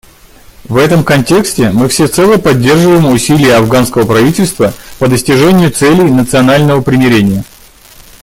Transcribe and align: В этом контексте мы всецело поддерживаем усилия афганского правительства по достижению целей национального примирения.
В 0.63 0.77
этом 0.77 1.03
контексте 1.03 1.69
мы 1.69 1.87
всецело 1.87 2.37
поддерживаем 2.37 3.05
усилия 3.05 3.57
афганского 3.57 4.03
правительства 4.07 4.73
по 4.97 5.07
достижению 5.07 5.69
целей 5.69 6.09
национального 6.09 6.81
примирения. 6.81 7.43